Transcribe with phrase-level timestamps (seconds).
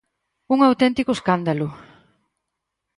[0.53, 1.67] Un auténtico escándalo.